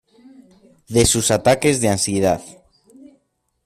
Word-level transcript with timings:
de 0.87 1.05
sus 1.05 1.29
ataques 1.29 1.79
de 1.79 1.89
ansiedad. 1.89 2.41